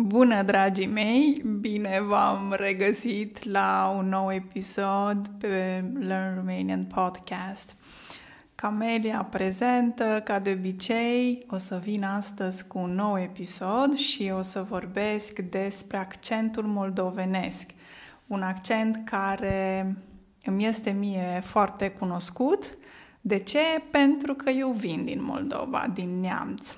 Bună, 0.00 0.42
dragii 0.42 0.86
mei! 0.86 1.42
Bine 1.60 2.00
v-am 2.00 2.54
regăsit 2.56 3.44
la 3.44 3.94
un 3.96 4.08
nou 4.08 4.32
episod 4.32 5.28
pe 5.38 5.84
Learn 5.98 6.34
Romanian 6.36 6.84
Podcast. 6.84 7.74
Camelia 8.54 9.26
prezentă, 9.30 10.20
ca 10.24 10.38
de 10.38 10.54
obicei, 10.58 11.46
o 11.50 11.56
să 11.56 11.80
vin 11.82 12.04
astăzi 12.04 12.66
cu 12.66 12.78
un 12.78 12.94
nou 12.94 13.20
episod 13.20 13.94
și 13.94 14.32
o 14.36 14.42
să 14.42 14.66
vorbesc 14.68 15.38
despre 15.38 15.96
accentul 15.96 16.64
moldovenesc. 16.64 17.70
Un 18.26 18.42
accent 18.42 19.00
care 19.04 19.96
îmi 20.44 20.66
este 20.66 20.90
mie 20.90 21.42
foarte 21.44 21.90
cunoscut. 21.90 22.64
De 23.20 23.38
ce? 23.38 23.82
Pentru 23.90 24.34
că 24.34 24.50
eu 24.50 24.70
vin 24.70 25.04
din 25.04 25.24
Moldova, 25.24 25.90
din 25.94 26.20
Neamț. 26.20 26.76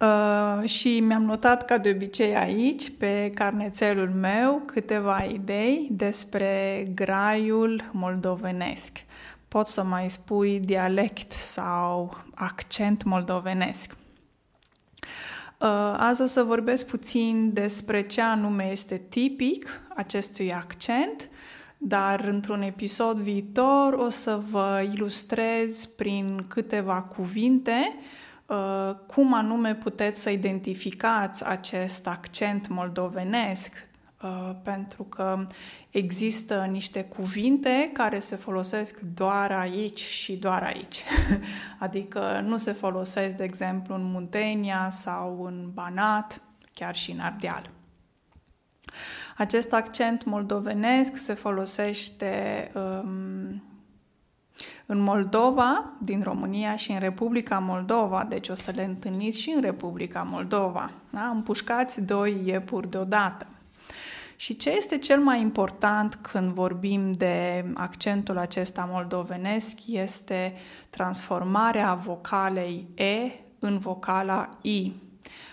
Uh, 0.00 0.68
și 0.68 1.00
mi-am 1.00 1.22
notat 1.22 1.64
ca 1.64 1.78
de 1.78 1.90
obicei 1.94 2.36
aici, 2.36 2.90
pe 2.98 3.30
carnețelul 3.34 4.10
meu, 4.10 4.62
câteva 4.66 5.22
idei 5.24 5.88
despre 5.90 6.86
graiul 6.94 7.90
moldovenesc. 7.92 9.04
Pot 9.48 9.66
să 9.66 9.82
mai 9.82 10.10
spui 10.10 10.60
dialect 10.60 11.32
sau 11.32 12.16
accent 12.34 13.02
moldovenesc. 13.02 13.96
Uh, 15.58 15.94
azi 15.96 16.22
o 16.22 16.26
să 16.26 16.42
vorbesc 16.42 16.86
puțin 16.86 17.52
despre 17.52 18.02
ce 18.06 18.20
anume 18.20 18.70
este 18.70 19.02
tipic 19.08 19.80
acestui 19.94 20.52
accent, 20.52 21.30
dar 21.78 22.20
într-un 22.20 22.62
episod 22.62 23.16
viitor 23.16 23.92
o 23.92 24.08
să 24.08 24.40
vă 24.50 24.86
ilustrez 24.92 25.84
prin 25.84 26.44
câteva 26.48 27.02
cuvinte 27.02 27.92
uh, 27.96 28.02
Uh, 28.02 28.24
cum 29.06 29.34
anume 29.34 29.74
puteți 29.74 30.22
să 30.22 30.30
identificați 30.30 31.46
acest 31.46 32.06
accent 32.06 32.68
moldovenesc, 32.68 33.88
uh, 34.22 34.50
pentru 34.62 35.02
că 35.02 35.46
există 35.90 36.68
niște 36.70 37.04
cuvinte 37.04 37.90
care 37.92 38.18
se 38.18 38.36
folosesc 38.36 39.00
doar 39.00 39.52
aici 39.52 40.00
și 40.00 40.36
doar 40.36 40.62
aici. 40.62 41.02
adică 41.78 42.40
nu 42.44 42.56
se 42.56 42.72
folosesc, 42.72 43.34
de 43.34 43.44
exemplu, 43.44 43.94
în 43.94 44.04
Muntenia 44.04 44.88
sau 44.90 45.44
în 45.44 45.70
Banat, 45.74 46.40
chiar 46.72 46.96
și 46.96 47.10
în 47.10 47.20
Ardeal. 47.20 47.70
Acest 49.36 49.72
accent 49.72 50.24
moldovenesc 50.24 51.16
se 51.16 51.34
folosește 51.34 52.70
um, 52.74 53.62
în 54.86 54.98
Moldova, 54.98 55.92
din 55.98 56.22
România 56.22 56.76
și 56.76 56.92
în 56.92 56.98
Republica 56.98 57.58
Moldova, 57.58 58.26
deci 58.28 58.48
o 58.48 58.54
să 58.54 58.72
le 58.74 58.84
întâlniți 58.84 59.40
și 59.40 59.50
în 59.50 59.60
Republica 59.60 60.22
Moldova. 60.22 60.90
Da? 61.10 61.28
Împușcați 61.34 62.06
doi 62.06 62.42
iepuri 62.44 62.90
deodată. 62.90 63.46
Și 64.36 64.56
ce 64.56 64.70
este 64.70 64.98
cel 64.98 65.20
mai 65.20 65.40
important 65.40 66.14
când 66.14 66.52
vorbim 66.52 67.12
de 67.12 67.64
accentul 67.74 68.38
acesta 68.38 68.88
moldovenesc 68.92 69.78
este 69.86 70.54
transformarea 70.90 71.94
vocalei 71.94 72.86
E 72.94 73.30
în 73.58 73.78
vocala 73.78 74.56
I. 74.60 74.92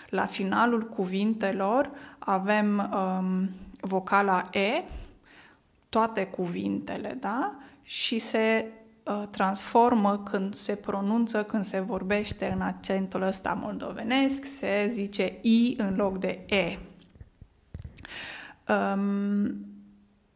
La 0.08 0.26
finalul 0.26 0.82
cuvintelor 0.82 1.90
avem 2.18 2.92
um, 2.94 3.48
vocala 3.80 4.48
E, 4.52 4.82
toate 5.88 6.26
cuvintele, 6.26 7.16
da? 7.20 7.54
Și 7.82 8.18
se 8.18 8.66
Uh, 8.66 8.83
transformă 9.30 10.18
când 10.30 10.54
se 10.54 10.74
pronunță, 10.74 11.42
când 11.42 11.64
se 11.64 11.80
vorbește 11.80 12.50
în 12.54 12.60
accentul 12.60 13.22
ăsta 13.22 13.58
moldovenesc, 13.62 14.44
se 14.44 14.86
zice 14.90 15.38
I 15.42 15.74
în 15.78 15.94
loc 15.96 16.18
de 16.18 16.40
E. 16.46 16.78
Um, 18.68 19.66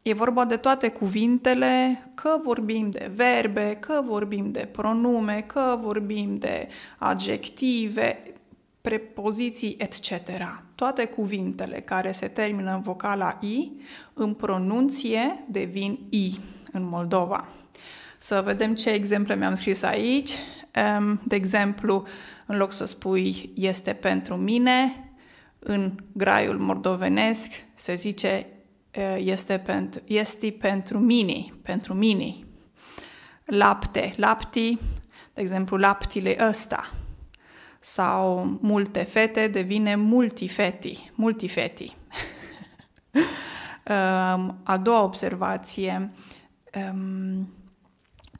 e 0.02 0.14
vorba 0.14 0.44
de 0.44 0.56
toate 0.56 0.88
cuvintele, 0.88 2.02
că 2.14 2.38
vorbim 2.44 2.90
de 2.90 3.10
verbe, 3.14 3.76
că 3.80 4.02
vorbim 4.06 4.52
de 4.52 4.68
pronume, 4.72 5.44
că 5.46 5.78
vorbim 5.82 6.38
de 6.38 6.68
adjective, 6.98 8.22
prepoziții, 8.80 9.76
etc. 9.78 10.30
Toate 10.74 11.04
cuvintele 11.04 11.80
care 11.80 12.12
se 12.12 12.28
termină 12.28 12.74
în 12.74 12.80
vocala 12.80 13.38
I, 13.40 13.72
în 14.14 14.34
pronunție 14.34 15.44
devin 15.48 15.98
I 16.08 16.38
în 16.72 16.88
Moldova. 16.88 17.48
Să 18.18 18.42
vedem 18.44 18.74
ce 18.74 18.90
exemple 18.90 19.36
mi-am 19.36 19.54
scris 19.54 19.82
aici. 19.82 20.30
De 21.24 21.34
exemplu, 21.34 22.06
în 22.46 22.56
loc 22.56 22.72
să 22.72 22.84
spui 22.84 23.52
este 23.54 23.92
pentru 23.92 24.36
mine, 24.36 25.08
în 25.58 25.94
graiul 26.12 26.58
mordovenesc 26.58 27.52
se 27.74 27.94
zice 27.94 28.46
este 29.16 29.58
pentru, 29.58 30.00
este 30.04 30.50
pentru 30.50 30.98
mine, 30.98 31.44
pentru 31.62 31.94
mine. 31.94 32.34
Lapte, 33.44 34.14
lapti, 34.16 34.78
de 35.34 35.40
exemplu, 35.40 35.76
laptile 35.76 36.36
ăsta. 36.48 36.90
Sau 37.80 38.58
multe 38.60 39.02
fete 39.02 39.46
devine 39.46 39.94
multifeti, 39.94 41.10
multifeti. 41.14 41.96
A 44.62 44.76
doua 44.82 45.02
observație, 45.02 46.12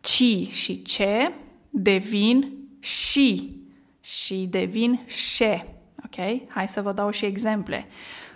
ci 0.08 0.48
și 0.50 0.82
ce 0.82 1.32
devin 1.70 2.52
și 2.80 3.56
și 4.00 4.34
devin 4.34 5.00
șe. 5.06 5.66
Ok? 6.04 6.48
Hai 6.48 6.69
să 6.69 6.82
vă 6.82 6.92
dau 6.92 7.10
și 7.10 7.24
exemple. 7.24 7.86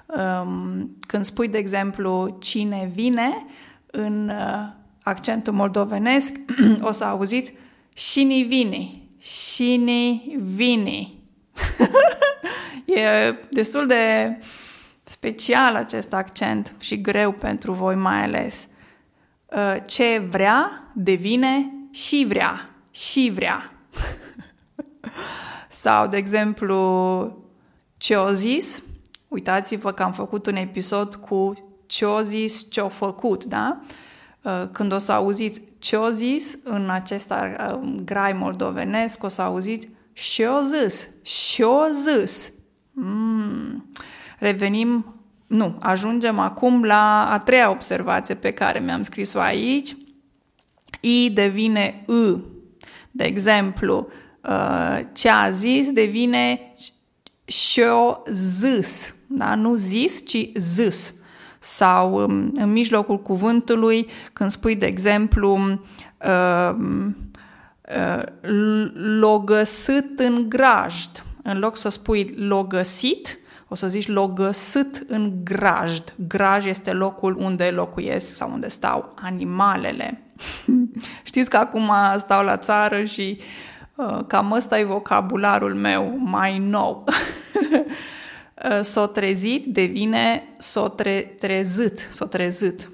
Um, 0.07 0.97
când 1.07 1.25
spui, 1.25 1.49
de 1.49 1.59
exemplu, 1.59 2.37
cine 2.41 2.91
vine, 2.95 3.47
în 3.87 4.29
uh, 4.29 4.69
accentul 5.03 5.53
moldovenesc 5.53 6.37
o 6.89 6.91
să 6.91 7.05
auziți 7.05 7.53
ni 8.17 8.43
vine, 8.43 8.91
ni 9.77 10.37
vine. 10.41 11.09
e 13.01 13.35
destul 13.51 13.87
de 13.87 14.37
special 15.03 15.75
acest 15.75 16.13
accent 16.13 16.75
și 16.79 17.01
greu 17.01 17.33
pentru 17.33 17.73
voi 17.73 17.95
mai 17.95 18.23
ales. 18.23 18.69
Uh, 18.69 18.82
ce 19.87 20.19
vrea 20.31 20.91
devine 20.95 21.73
și 21.91 22.25
vrea, 22.29 22.71
și 22.91 23.31
vrea. 23.35 23.73
Sau, 25.69 26.07
de 26.07 26.17
exemplu, 26.17 26.77
ce 27.97 28.17
o 28.17 28.33
zis, 28.33 28.83
uitați-vă 29.29 29.93
că 29.93 30.03
am 30.03 30.13
făcut 30.13 30.47
un 30.47 30.57
episod 30.57 31.15
cu 31.15 31.53
ce 31.87 32.05
o 32.05 32.21
zis, 32.21 32.71
ce 32.71 32.81
o 32.81 32.89
făcut, 32.89 33.45
da? 33.45 33.81
Uh, 34.43 34.69
când 34.73 34.93
o 34.93 34.99
să 34.99 35.13
auziți 35.13 35.63
ce 35.79 35.97
o 35.97 36.11
zis 36.11 36.59
în 36.65 36.91
acest 36.91 37.31
uh, 37.31 37.79
grai 38.05 38.33
moldovenesc, 38.33 39.23
o 39.23 39.29
să 39.29 39.43
auziți 39.43 39.89
și 40.13 40.43
o 40.43 40.61
zis, 40.61 41.09
și 41.23 41.63
o 41.63 41.83
zis. 41.93 42.53
Mm. 42.93 43.91
Revenim 44.39 45.22
nu, 45.53 45.77
ajungem 45.81 46.39
acum 46.39 46.85
la 46.85 47.31
a 47.31 47.39
treia 47.39 47.71
observație 47.71 48.35
pe 48.35 48.51
care 48.51 48.79
mi-am 48.79 49.03
scris-o 49.03 49.39
aici. 49.39 49.97
I 51.01 51.31
devine 51.31 52.05
I. 52.09 52.41
De 53.11 53.25
exemplu, 53.25 54.09
uh, 54.43 55.01
ce 55.13 55.29
a 55.29 55.51
zis 55.51 55.91
devine 55.91 56.75
și-o 57.45 58.23
zis. 58.31 59.15
Da? 59.27 59.55
Nu 59.55 59.75
zis, 59.75 60.27
ci 60.27 60.51
zis. 60.55 61.15
Sau 61.59 62.15
um, 62.15 62.53
în 62.55 62.73
mijlocul 62.73 63.19
cuvântului, 63.19 64.07
când 64.33 64.51
spui, 64.51 64.77
de 64.77 64.87
exemplu, 64.87 65.59
uh, 66.25 66.77
uh, 67.97 68.23
l-o 68.93 69.39
găsit 69.39 70.19
în 70.19 70.49
grajd. 70.49 71.25
În 71.43 71.59
loc 71.59 71.77
să 71.77 71.89
spui 71.89 72.35
l-o 72.37 72.65
găsit, 72.65 73.39
o 73.73 73.75
să 73.75 73.89
zici 73.89 74.09
l-o 74.09 74.29
găsit 74.29 75.05
în 75.07 75.33
grajd. 75.45 76.15
Graj 76.29 76.67
este 76.67 76.93
locul 76.93 77.37
unde 77.39 77.71
locuiesc 77.71 78.35
sau 78.35 78.53
unde 78.53 78.69
stau 78.69 79.15
animalele. 79.15 80.23
Știți 81.23 81.51
că 81.51 81.57
acum 81.57 81.91
stau 82.17 82.45
la 82.45 82.57
țară 82.57 83.05
și 83.05 83.41
uh, 83.95 84.19
cam 84.27 84.53
ăsta 84.53 84.79
e 84.79 84.85
vocabularul 84.85 85.75
meu 85.75 86.19
mai 86.19 86.59
nou. 86.59 87.05
Uh, 88.71 88.81
s-o 88.81 89.07
trezit 89.07 89.67
devine 89.67 90.49
s-o 90.59 90.89
tre- 90.89 91.35
trezit, 91.39 92.09
s-o 92.11 92.25
trezit. 92.25 92.91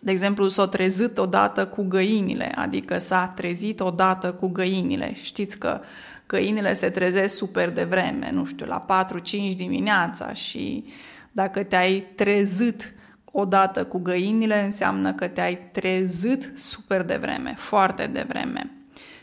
De 0.00 0.10
exemplu, 0.10 0.48
s-o 0.48 0.66
trezit 0.66 1.18
odată 1.18 1.66
cu 1.66 1.82
găinile, 1.82 2.52
adică 2.54 2.98
s-a 2.98 3.32
trezit 3.36 3.80
odată 3.80 4.32
cu 4.32 4.48
găinile. 4.48 5.14
Știți 5.22 5.58
că 5.58 5.80
găinile 6.26 6.74
se 6.74 6.90
trezesc 6.90 7.36
super 7.36 7.70
de 7.70 7.84
vreme, 7.84 8.30
nu 8.32 8.44
știu, 8.44 8.66
la 8.66 9.06
4-5 9.52 9.54
dimineața 9.56 10.32
și 10.32 10.84
dacă 11.32 11.62
te-ai 11.62 12.06
trezit 12.14 12.94
odată 13.24 13.84
cu 13.84 13.98
găinile, 13.98 14.64
înseamnă 14.64 15.12
că 15.12 15.26
te-ai 15.28 15.58
trezit 15.72 16.52
super 16.54 17.02
de 17.02 17.16
vreme, 17.16 17.54
foarte 17.58 18.06
de 18.06 18.24
vreme. 18.28 18.70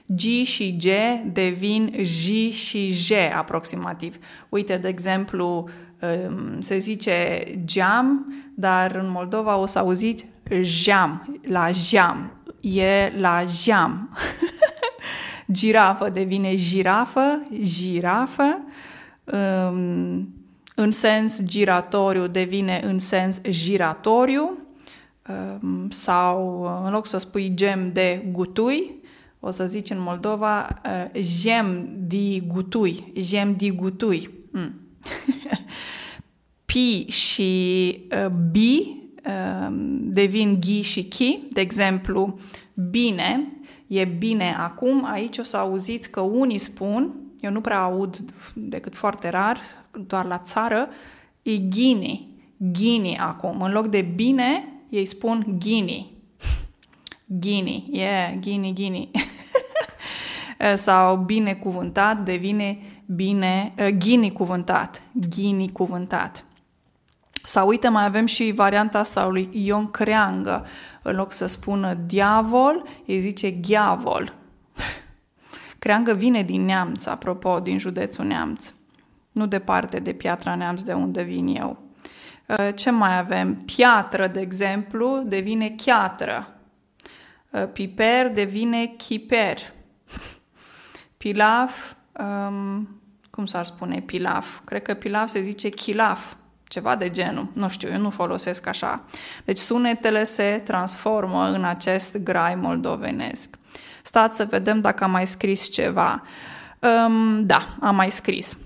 G 0.06 0.46
și 0.46 0.78
G 0.78 0.86
devin 1.34 1.94
J 2.02 2.52
și 2.52 2.90
J 2.90 3.12
aproximativ. 3.36 4.18
Uite, 4.50 4.78
de 4.78 4.88
exemplu, 4.88 5.70
um, 6.28 6.62
se 6.62 6.78
zice 6.78 7.44
geam, 7.66 8.34
dar 8.56 8.96
în 8.96 9.10
Moldova 9.10 9.58
o 9.58 9.66
să 9.66 9.80
auziți 9.80 10.26
jam, 10.62 11.40
la 11.48 11.70
jam, 11.72 12.32
e 12.62 13.12
la 13.18 13.44
jam. 13.64 14.10
girafă 15.54 16.10
devine 16.10 16.56
girafă, 16.56 17.48
girafă, 17.62 18.60
um, 19.24 20.34
în 20.76 20.92
sens 20.92 21.44
giratoriu 21.44 22.28
devine 22.28 22.82
în 22.84 23.00
sens 23.00 23.42
giratoriu, 23.50 24.58
um, 25.62 25.90
sau 25.90 26.64
în 26.86 26.92
loc 26.92 27.08
să 27.08 27.18
spui 27.18 27.52
gem 27.54 27.92
de 27.92 28.26
gutui, 28.32 29.02
o 29.40 29.50
să 29.50 29.66
zici 29.66 29.90
în 29.90 30.00
Moldova 30.00 30.82
gem 31.42 31.90
di 31.98 32.42
gutui, 32.48 33.12
gem 33.18 33.56
di 33.56 33.72
gutui. 33.72 34.30
Mm. 34.52 34.74
Pi 36.66 37.06
și 37.10 38.00
uh, 38.12 38.32
bi 38.52 38.86
uh, 38.88 39.03
devin 40.02 40.60
ghi 40.60 40.82
și 40.82 41.04
chi, 41.04 41.40
de 41.50 41.62
exemplu, 41.62 42.40
bine, 42.74 43.48
e 43.88 44.06
bine 44.06 44.56
acum, 44.58 45.06
aici 45.12 45.38
o 45.38 45.44
să 45.44 45.58
auziți 45.58 46.10
că 46.10 46.20
unii 46.20 46.58
spun, 46.58 47.14
eu 47.40 47.52
nu 47.52 47.62
prea 47.62 47.82
aud 47.82 48.20
decât 48.54 48.96
foarte 48.96 49.30
rar, 49.30 49.60
doar 50.08 50.26
la 50.26 50.38
țară, 50.38 50.88
e 51.42 51.58
ghini, 51.58 52.28
ghini 52.58 53.18
acum. 53.18 53.62
În 53.62 53.72
loc 53.72 53.88
de 53.88 54.02
bine, 54.02 54.68
ei 54.90 55.06
spun 55.06 55.56
ghini. 55.60 56.12
Ghini, 57.26 57.90
yeah, 57.92 58.34
ghini, 58.40 58.74
ghini. 58.74 59.12
Sau 60.76 61.18
binecuvântat 61.18 62.24
devine 62.24 62.78
bine, 63.06 63.74
uh, 63.80 63.88
ghini 63.88 64.32
cuvântat, 64.32 65.02
ghini 65.30 65.72
cuvântat. 65.72 66.46
Sau 67.46 67.68
uite, 67.68 67.88
mai 67.88 68.06
avem 68.06 68.26
și 68.26 68.52
varianta 68.56 69.00
asta 69.00 69.28
lui 69.28 69.50
Ion 69.52 69.92
Creangă. 69.92 70.66
În 71.02 71.16
loc 71.16 71.32
să 71.32 71.46
spună 71.46 71.94
diavol, 71.94 72.86
îi 73.08 73.20
zice 73.20 73.52
ghiavol. 73.52 74.34
Creangă 75.80 76.14
vine 76.14 76.44
din 76.44 76.66
Neamț, 76.66 77.06
apropo, 77.06 77.60
din 77.60 77.80
județul 77.80 78.26
Neamț. 78.26 78.74
Nu 79.32 79.48
departe 79.48 80.00
de 80.00 80.14
Piatra 80.14 80.56
Neamț, 80.56 80.82
de 80.82 80.94
unde 80.94 81.22
vin 81.22 81.48
eu. 81.48 81.78
Uh, 82.48 82.76
ce 82.76 82.90
mai 82.90 83.18
avem? 83.18 83.56
Piatră, 83.56 84.28
de 84.28 84.40
exemplu, 84.40 85.24
devine 85.26 85.70
chiatră. 85.70 86.58
Uh, 87.50 87.68
piper 87.74 88.32
devine 88.32 88.86
chiper. 88.86 89.58
Pilaf, 91.18 91.94
um, 92.20 93.02
cum 93.30 93.46
s-ar 93.46 93.66
spune 93.66 94.00
pilaf? 94.00 94.60
Cred 94.66 94.82
că 94.82 94.94
pilaf 94.94 95.30
se 95.30 95.42
zice 95.42 95.70
chilaf 95.70 96.36
ceva 96.68 96.96
de 96.96 97.10
genul. 97.10 97.48
Nu 97.54 97.70
știu, 97.70 97.90
eu 97.90 98.00
nu 98.00 98.10
folosesc 98.10 98.68
așa. 98.68 99.04
Deci 99.46 99.58
sunetele 99.58 100.24
se 100.24 100.62
transformă 100.66 101.50
în 101.50 101.64
acest 101.64 102.18
grai 102.18 102.56
moldovenesc. 102.56 103.56
Stați 104.04 104.36
să 104.36 104.48
vedem 104.50 104.82
dacă 104.82 105.04
am 105.04 105.12
mai 105.12 105.28
scris 105.28 105.70
ceva. 105.70 106.24
Um, 106.80 107.46
da, 107.46 107.76
am 107.80 107.96
mai 107.96 108.12
scris. 108.12 108.58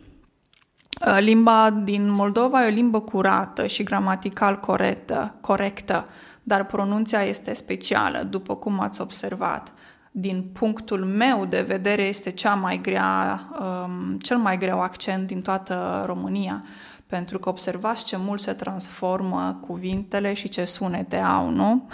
Uh, 1.07 1.17
limba 1.19 1.69
din 1.69 2.09
Moldova 2.09 2.65
e 2.65 2.69
o 2.69 2.73
limbă 2.73 3.01
curată 3.01 3.67
și 3.67 3.83
gramatical 3.83 4.59
corectă, 4.59 5.35
corectă, 5.41 6.07
dar 6.43 6.65
pronunția 6.65 7.21
este 7.21 7.53
specială, 7.53 8.23
după 8.23 8.55
cum 8.55 8.79
ați 8.79 9.01
observat. 9.01 9.73
Din 10.11 10.49
punctul 10.53 11.03
meu 11.03 11.45
de 11.45 11.61
vedere 11.61 12.01
este 12.01 12.31
cea 12.31 12.53
mai 12.53 12.81
grea, 12.81 13.47
um, 13.59 14.17
cel 14.17 14.37
mai 14.37 14.57
greu 14.57 14.81
accent 14.81 15.27
din 15.27 15.41
toată 15.41 16.03
România 16.05 16.63
pentru 17.07 17.39
că 17.39 17.49
observați 17.49 18.05
ce 18.05 18.17
mult 18.17 18.39
se 18.39 18.53
transformă 18.53 19.59
cuvintele 19.67 20.33
și 20.33 20.49
ce 20.49 20.65
sunete 20.65 21.17
au, 21.17 21.49
nu? 21.49 21.87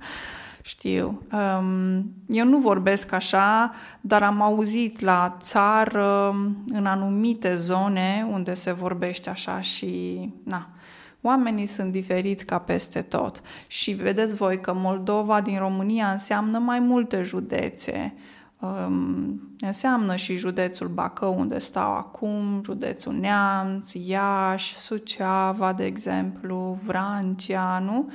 Știu. 0.62 1.22
Um, 1.32 2.12
eu 2.28 2.46
nu 2.46 2.58
vorbesc 2.58 3.12
așa, 3.12 3.72
dar 4.00 4.22
am 4.22 4.42
auzit 4.42 5.00
la 5.00 5.36
țară, 5.40 6.34
în 6.66 6.86
anumite 6.86 7.56
zone 7.56 8.26
unde 8.30 8.54
se 8.54 8.72
vorbește 8.72 9.30
așa 9.30 9.60
și, 9.60 10.32
na, 10.44 10.68
Oamenii 11.26 11.66
sunt 11.66 11.92
diferiți 11.92 12.44
ca 12.44 12.58
peste 12.58 13.02
tot 13.02 13.42
și 13.66 13.90
vedeți 13.90 14.34
voi 14.34 14.60
că 14.60 14.72
Moldova 14.74 15.40
din 15.40 15.58
România 15.58 16.10
înseamnă 16.10 16.58
mai 16.58 16.78
multe 16.78 17.22
județe. 17.22 18.14
Um, 18.64 19.40
înseamnă 19.58 20.16
și 20.16 20.36
județul 20.36 20.88
Bacău, 20.88 21.38
unde 21.38 21.58
stau 21.58 21.92
acum, 21.92 22.62
județul 22.64 23.12
Neamț, 23.12 23.92
Iași, 23.92 24.76
Suceava, 24.76 25.72
de 25.72 25.84
exemplu, 25.84 26.78
Vrancea, 26.84 27.78
nu? 27.78 28.10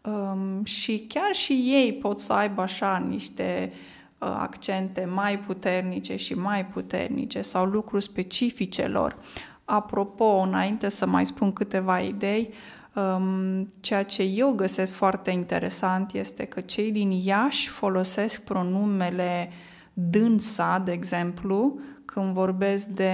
Um, 0.00 0.64
și 0.64 1.04
chiar 1.08 1.34
și 1.34 1.52
ei 1.52 1.92
pot 1.92 2.20
să 2.20 2.32
aibă 2.32 2.62
așa 2.62 3.04
niște 3.08 3.72
uh, 4.18 4.28
accente 4.40 5.08
mai 5.14 5.38
puternice 5.38 6.16
și 6.16 6.34
mai 6.34 6.66
puternice 6.66 7.42
sau 7.42 7.64
lucruri 7.64 8.02
specifice 8.02 8.86
lor. 8.86 9.16
Apropo, 9.64 10.24
înainte 10.24 10.88
să 10.88 11.06
mai 11.06 11.26
spun 11.26 11.52
câteva 11.52 11.98
idei, 11.98 12.50
um, 12.94 13.68
ceea 13.80 14.02
ce 14.02 14.22
eu 14.22 14.52
găsesc 14.52 14.94
foarte 14.94 15.30
interesant 15.30 16.12
este 16.12 16.44
că 16.44 16.60
cei 16.60 16.92
din 16.92 17.10
Iași 17.10 17.68
folosesc 17.68 18.40
pronumele 18.40 19.48
uh, 19.50 19.76
dânsa, 20.00 20.78
de 20.84 20.92
exemplu, 20.92 21.80
când 22.04 22.32
vorbesc 22.32 22.86
de 22.86 23.12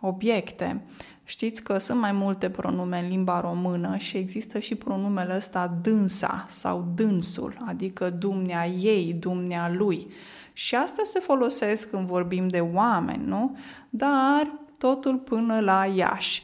obiecte. 0.00 0.82
Știți 1.24 1.62
că 1.62 1.78
sunt 1.78 2.00
mai 2.00 2.12
multe 2.12 2.50
pronume 2.50 2.98
în 2.98 3.08
limba 3.08 3.40
română 3.40 3.96
și 3.96 4.16
există 4.16 4.58
și 4.58 4.74
pronumele 4.74 5.36
ăsta 5.36 5.78
dânsa 5.82 6.46
sau 6.48 6.92
dânsul, 6.94 7.64
adică 7.66 8.10
dumnea 8.10 8.66
ei, 8.66 9.12
dumnea 9.12 9.70
lui. 9.70 10.12
Și 10.52 10.74
astea 10.74 11.04
se 11.04 11.18
folosesc 11.18 11.90
când 11.90 12.06
vorbim 12.06 12.48
de 12.48 12.60
oameni, 12.60 13.26
nu? 13.26 13.56
Dar 13.90 14.52
totul 14.78 15.16
până 15.16 15.60
la 15.60 15.84
Iași. 15.94 16.42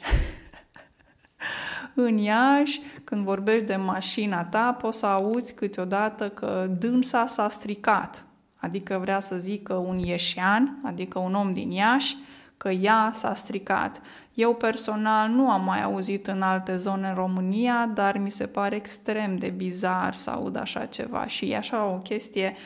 în 1.95 2.19
Iași, 2.19 2.81
când 3.05 3.25
vorbești 3.25 3.67
de 3.67 3.77
mașina 3.77 4.45
ta, 4.45 4.73
poți 4.73 4.99
să 4.99 5.07
auzi 5.07 5.55
câteodată 5.55 6.29
că 6.29 6.71
dânsa 6.79 7.27
s-a 7.27 7.49
stricat 7.49 8.27
adică 8.65 8.99
vrea 9.01 9.21
să 9.21 9.37
zică 9.37 9.75
un 9.75 9.99
ieșean, 9.99 10.79
adică 10.83 11.19
un 11.19 11.35
om 11.35 11.53
din 11.53 11.71
Iași, 11.71 12.17
că 12.57 12.71
ea 12.71 13.11
s-a 13.15 13.35
stricat. 13.35 14.01
Eu 14.35 14.55
personal 14.55 15.29
nu 15.29 15.51
am 15.51 15.65
mai 15.65 15.83
auzit 15.83 16.27
în 16.27 16.43
alte 16.43 16.77
zone 16.77 17.09
în 17.09 17.15
România, 17.15 17.91
dar 17.95 18.19
mi 18.19 18.31
se 18.31 18.47
pare 18.47 18.77
extrem 18.77 19.37
de 19.37 19.49
bizar 19.49 20.15
să 20.15 20.31
aud 20.31 20.57
așa 20.57 20.85
ceva 20.85 21.27
și 21.27 21.51
e 21.51 21.57
așa 21.57 21.85
o 21.85 21.99
chestie, 21.99 22.57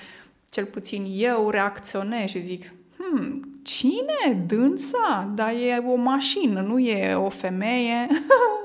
cel 0.51 0.65
puțin 0.65 1.07
eu 1.11 1.51
reacționez 1.51 2.29
și 2.29 2.43
zic, 2.43 2.73
hmm, 2.99 3.61
cine? 3.63 4.45
Dânsa? 4.47 5.31
Dar 5.35 5.51
e 5.51 5.85
o 5.87 5.95
mașină, 5.95 6.61
nu 6.61 6.79
e 6.79 7.15
o 7.15 7.29
femeie. 7.29 8.07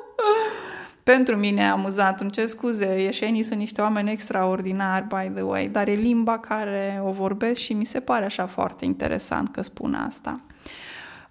pentru 1.03 1.36
mine 1.36 1.62
e 1.62 1.65
amuzant, 1.65 2.19
îmi 2.19 2.31
cer 2.31 2.48
scuze, 2.48 3.01
ieșenii 3.01 3.43
sunt 3.43 3.60
niște 3.60 3.81
oameni 3.81 4.12
extraordinari, 4.12 5.07
by 5.07 5.31
the 5.33 5.41
way, 5.41 5.67
dar 5.67 5.88
e 5.88 5.93
limba 5.93 6.39
care 6.39 7.01
o 7.05 7.12
vorbesc 7.12 7.62
și 7.62 7.74
mi 7.74 7.86
se 7.86 8.00
pare 8.00 8.25
așa 8.25 8.45
foarte 8.45 8.86
interesant 8.86 9.51
că 9.51 9.62
spun 9.62 9.93
asta. 9.93 10.39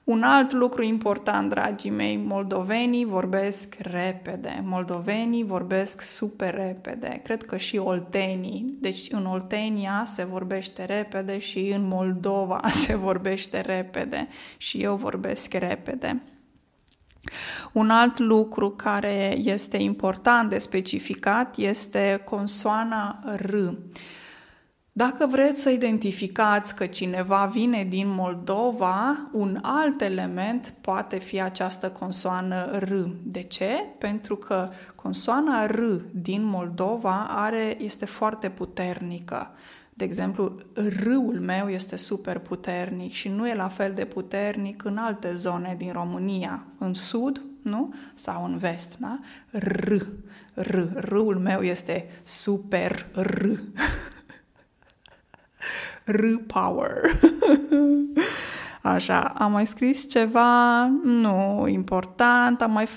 Un 0.04 0.22
alt 0.22 0.52
lucru 0.52 0.82
important, 0.82 1.50
dragii 1.50 1.90
mei, 1.90 2.16
moldovenii 2.16 3.04
vorbesc 3.04 3.74
repede. 3.78 4.62
Moldovenii 4.64 5.44
vorbesc 5.44 6.00
super 6.00 6.54
repede. 6.54 7.20
Cred 7.24 7.42
că 7.42 7.56
și 7.56 7.76
oltenii. 7.76 8.76
Deci 8.80 9.06
în 9.10 9.26
Oltenia 9.26 10.02
se 10.06 10.24
vorbește 10.24 10.84
repede 10.84 11.38
și 11.38 11.72
în 11.74 11.88
Moldova 11.88 12.60
se 12.84 12.96
vorbește 12.96 13.60
repede. 13.60 14.28
Și 14.56 14.82
eu 14.82 14.94
vorbesc 14.94 15.52
repede. 15.52 16.22
Un 17.72 17.90
alt 17.90 18.18
lucru 18.18 18.70
care 18.70 19.36
este 19.42 19.76
important 19.76 20.50
de 20.50 20.58
specificat 20.58 21.56
este 21.56 22.22
consoana 22.24 23.22
R. 23.36 23.54
Dacă 24.94 25.26
vreți 25.26 25.62
să 25.62 25.70
identificați 25.70 26.76
că 26.76 26.86
cineva 26.86 27.50
vine 27.52 27.84
din 27.84 28.08
Moldova, 28.08 29.28
un 29.32 29.58
alt 29.62 30.00
element 30.00 30.74
poate 30.80 31.18
fi 31.18 31.40
această 31.40 31.90
consoană 31.90 32.78
R. 32.78 32.92
De 33.22 33.42
ce? 33.42 33.84
Pentru 33.98 34.36
că 34.36 34.68
consoana 34.94 35.66
R 35.66 35.80
din 36.10 36.44
Moldova 36.44 37.26
are, 37.28 37.76
este 37.82 38.04
foarte 38.06 38.50
puternică. 38.50 39.50
De 39.94 40.04
exemplu, 40.04 40.54
râul 40.74 41.40
meu 41.40 41.68
este 41.68 41.96
super 41.96 42.38
puternic 42.38 43.12
și 43.12 43.28
nu 43.28 43.48
e 43.48 43.54
la 43.54 43.68
fel 43.68 43.92
de 43.92 44.04
puternic 44.04 44.84
în 44.84 44.96
alte 44.96 45.34
zone 45.34 45.74
din 45.78 45.92
România, 45.92 46.66
în 46.78 46.94
sud, 46.94 47.42
nu? 47.62 47.94
Sau 48.14 48.44
în 48.44 48.58
vest, 48.58 48.98
da? 48.98 49.20
R, 49.50 49.92
r, 50.54 50.92
râul 50.94 51.38
meu 51.38 51.62
este 51.62 52.08
super 52.22 53.06
r. 53.12 53.42
R-Power. 56.04 57.00
Așa, 58.82 59.20
am 59.20 59.52
mai 59.52 59.66
scris 59.66 60.10
ceva, 60.10 60.86
nu 61.04 61.64
important, 61.68 62.62
am 62.62 62.72
mai 62.72 62.88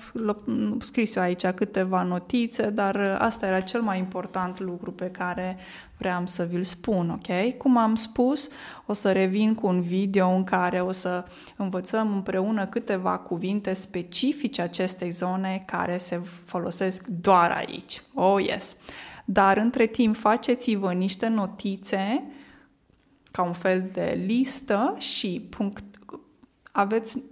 scris 0.80 1.15
eu 1.15 1.24
aici 1.24 1.48
câteva 1.48 2.04
notițe, 2.04 2.70
dar 2.70 3.18
asta 3.20 3.48
era 3.48 3.60
cel 3.60 3.82
mai 3.82 3.98
important 3.98 4.60
lucru 4.60 4.92
pe 4.92 5.12
care 5.12 5.58
vreau 5.98 6.22
să 6.25 6.44
vi-l 6.44 6.63
spun, 6.63 7.10
ok? 7.10 7.58
Cum 7.58 7.77
am 7.77 7.96
spus, 7.96 8.50
o 8.86 8.94
să 8.94 9.12
revin 9.12 9.56
cu 9.56 9.68
un 9.68 9.82
video 9.82 10.30
în 10.30 10.44
care 10.44 10.82
o 10.82 10.92
să 10.92 11.25
învățăm 11.56 12.13
împreună 12.13 12.65
câteva 12.65 13.18
cuvinte 13.18 13.74
specifice 13.74 14.62
acestei 14.62 15.10
zone 15.10 15.63
care 15.65 15.98
se 15.98 16.22
folosesc 16.46 17.08
doar 17.08 17.51
aici. 17.51 18.01
Oh, 18.13 18.46
yes! 18.48 18.75
Dar 19.25 19.58
între 19.58 19.86
timp 19.86 20.15
faceți-vă 20.15 20.94
niște 20.94 21.27
notițe 21.27 22.24
ca 23.36 23.44
un 23.44 23.54
fel 23.54 23.89
de 23.94 24.22
listă 24.25 24.96
și 24.98 25.48
punct, 25.50 25.84
aveți 26.72 27.24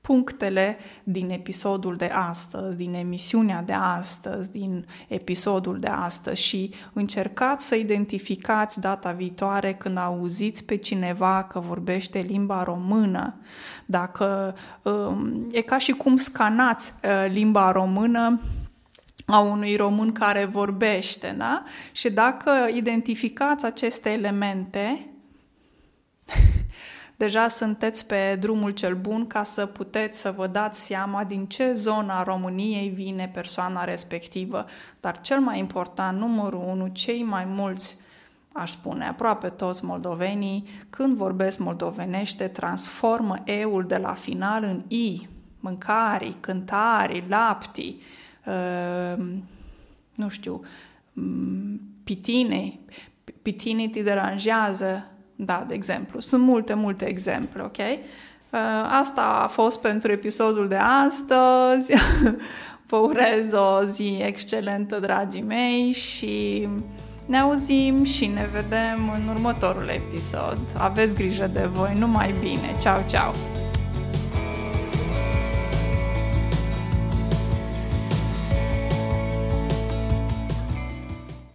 punctele 0.00 0.78
din 1.04 1.30
episodul 1.30 1.96
de 1.96 2.04
astăzi, 2.04 2.76
din 2.76 2.94
emisiunea 2.94 3.62
de 3.62 3.72
astăzi, 3.72 4.50
din 4.50 4.84
episodul 5.08 5.78
de 5.78 5.86
astăzi 5.86 6.42
și 6.42 6.74
încercați 6.92 7.66
să 7.66 7.74
identificați 7.74 8.80
data 8.80 9.12
viitoare 9.12 9.74
când 9.74 9.96
auziți 9.96 10.64
pe 10.64 10.76
cineva 10.76 11.44
că 11.44 11.60
vorbește 11.60 12.18
limba 12.18 12.62
română. 12.62 13.34
Dacă 13.86 14.54
um, 14.82 15.46
e 15.52 15.60
ca 15.60 15.78
și 15.78 15.92
cum 15.92 16.16
scanați 16.16 16.92
uh, 17.04 17.30
limba 17.32 17.72
română 17.72 18.40
a 19.26 19.38
unui 19.38 19.76
român 19.76 20.12
care 20.12 20.44
vorbește, 20.44 21.34
da? 21.38 21.62
Și 21.92 22.10
dacă 22.10 22.50
identificați 22.74 23.64
aceste 23.64 24.10
elemente, 24.10 25.08
deja 27.18 27.48
sunteți 27.48 28.06
pe 28.06 28.36
drumul 28.40 28.70
cel 28.70 28.94
bun 28.94 29.26
ca 29.26 29.42
să 29.42 29.66
puteți 29.66 30.20
să 30.20 30.30
vă 30.36 30.46
dați 30.46 30.84
seama 30.84 31.24
din 31.24 31.46
ce 31.46 31.72
zonă 31.72 32.12
a 32.12 32.22
României 32.22 32.88
vine 32.88 33.30
persoana 33.34 33.84
respectivă. 33.84 34.66
Dar 35.00 35.20
cel 35.20 35.40
mai 35.40 35.58
important, 35.58 36.18
numărul 36.18 36.62
unu, 36.66 36.86
cei 36.86 37.22
mai 37.22 37.44
mulți 37.44 37.96
aș 38.52 38.70
spune, 38.70 39.04
aproape 39.04 39.48
toți 39.48 39.84
moldovenii, 39.84 40.64
când 40.90 41.16
vorbesc 41.16 41.58
moldovenește, 41.58 42.48
transformă 42.48 43.36
eul 43.44 43.86
de 43.86 43.96
la 43.96 44.12
final 44.12 44.62
în 44.62 44.82
i, 44.88 45.28
mâncare, 45.60 46.34
cântare, 46.40 47.24
lapti, 47.28 47.96
uh, 48.46 49.24
nu 50.14 50.28
știu, 50.28 50.60
um, 51.14 51.80
pitine, 52.04 52.78
pitine 53.42 53.88
te 53.88 54.02
deranjează, 54.02 55.06
da, 55.40 55.64
de 55.68 55.74
exemplu. 55.74 56.20
Sunt 56.20 56.42
multe, 56.42 56.74
multe 56.74 57.08
exemple, 57.08 57.62
ok? 57.62 57.76
Uh, 57.78 58.58
asta 59.00 59.22
a 59.22 59.46
fost 59.46 59.80
pentru 59.80 60.12
episodul 60.12 60.68
de 60.68 60.78
astăzi. 61.06 61.92
Vă 62.88 62.96
urez 62.96 63.52
o 63.52 63.82
zi 63.84 64.18
excelentă, 64.26 64.98
dragii 65.00 65.42
mei, 65.42 65.92
și 65.92 66.68
ne 67.26 67.38
auzim 67.38 68.04
și 68.04 68.26
ne 68.26 68.48
vedem 68.52 69.10
în 69.14 69.34
următorul 69.34 69.88
episod. 69.88 70.58
Aveți 70.78 71.14
grijă 71.14 71.50
de 71.52 71.68
voi, 71.72 71.96
numai 71.98 72.34
bine. 72.40 72.76
Ceau, 72.80 73.04
ceau! 73.06 73.34